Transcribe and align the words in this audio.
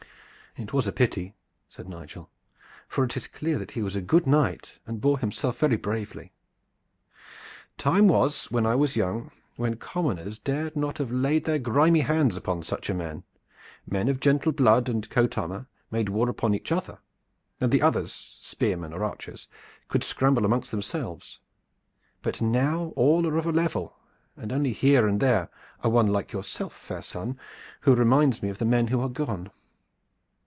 "It 0.57 0.73
was 0.73 0.85
a 0.85 0.91
pity," 0.91 1.33
said 1.69 1.87
Nigel; 1.87 2.29
"for 2.89 3.05
it 3.05 3.15
is 3.15 3.25
clear 3.25 3.57
that 3.57 3.71
he 3.71 3.81
was 3.81 3.95
a 3.95 4.01
good 4.01 4.27
knight 4.27 4.79
and 4.85 4.99
bore 4.99 5.17
himself 5.17 5.57
very 5.59 5.77
bravely." 5.77 6.33
"Time 7.77 8.09
was, 8.09 8.51
when 8.51 8.65
I 8.65 8.75
was 8.75 8.97
young, 8.97 9.31
when 9.55 9.77
commoners 9.77 10.37
dared 10.37 10.75
not 10.75 10.97
have 10.97 11.09
laid 11.09 11.45
their 11.45 11.57
grimy 11.57 12.01
hands 12.01 12.35
upon 12.35 12.63
such 12.63 12.89
a 12.89 12.93
man. 12.93 13.23
Men 13.87 14.09
of 14.09 14.19
gentle 14.19 14.51
blood 14.51 14.89
and 14.89 15.09
coat 15.09 15.37
armor 15.37 15.67
made 15.89 16.09
war 16.09 16.27
upon 16.27 16.53
each 16.53 16.69
other, 16.73 16.99
and 17.61 17.71
the 17.71 17.81
others, 17.81 18.11
spearmen 18.41 18.91
or 18.91 19.05
archers, 19.05 19.47
could 19.87 20.03
scramble 20.03 20.43
amongst 20.43 20.69
themselves. 20.71 21.39
But 22.21 22.41
now 22.41 22.91
all 22.97 23.25
are 23.25 23.37
of 23.37 23.45
a 23.45 23.53
level, 23.53 23.95
and 24.35 24.51
only 24.51 24.73
here 24.73 25.07
and 25.07 25.21
there 25.21 25.49
one 25.81 26.07
like 26.07 26.33
yourself, 26.33 26.73
fair 26.73 27.01
son, 27.01 27.39
who 27.79 27.95
reminds 27.95 28.43
me 28.43 28.49
of 28.49 28.57
the 28.57 28.65
men 28.65 28.87
who 28.87 28.99
are 28.99 29.07
gone." 29.09 29.49